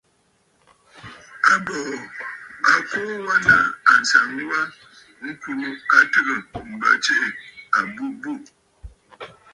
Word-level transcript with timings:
Àbòò 1.51 1.95
a 2.73 2.75
kuu 2.89 3.13
wa 3.27 3.35
nɨ̂ 3.45 3.57
ànsaŋ 3.91 4.35
wa 4.51 4.61
ŋkurə 5.25 5.67
a 5.95 5.97
tɨgə̀ 6.11 6.37
m̀bə 6.69 6.89
tsiʼì 7.03 7.27
àbûbû. 7.79 8.31